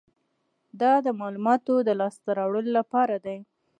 دا 0.81 0.93
د 1.05 1.07
معلوماتو 1.19 1.75
د 1.87 1.89
لاسته 1.99 2.29
راوړلو 2.39 2.71
لپاره 2.79 3.15
دی. 3.25 3.37